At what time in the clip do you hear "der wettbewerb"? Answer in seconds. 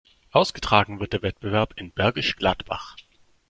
1.13-1.75